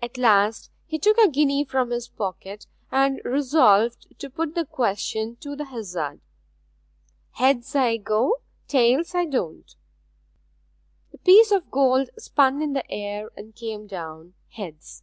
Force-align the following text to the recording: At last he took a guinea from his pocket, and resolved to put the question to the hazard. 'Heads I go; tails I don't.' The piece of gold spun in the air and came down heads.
At 0.00 0.16
last 0.16 0.70
he 0.86 0.98
took 0.98 1.18
a 1.18 1.28
guinea 1.28 1.62
from 1.62 1.90
his 1.90 2.08
pocket, 2.08 2.66
and 2.90 3.20
resolved 3.26 4.18
to 4.20 4.30
put 4.30 4.54
the 4.54 4.64
question 4.64 5.36
to 5.40 5.54
the 5.54 5.66
hazard. 5.66 6.22
'Heads 7.32 7.74
I 7.76 7.98
go; 7.98 8.36
tails 8.68 9.14
I 9.14 9.26
don't.' 9.26 9.76
The 11.12 11.18
piece 11.18 11.50
of 11.52 11.70
gold 11.70 12.08
spun 12.16 12.62
in 12.62 12.72
the 12.72 12.90
air 12.90 13.30
and 13.36 13.54
came 13.54 13.86
down 13.86 14.32
heads. 14.48 15.02